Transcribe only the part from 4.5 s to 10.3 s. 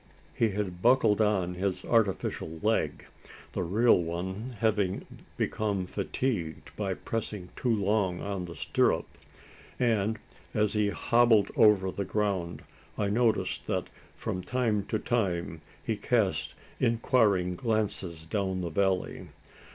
having become fatigued by pressing too long on the stirrup; and,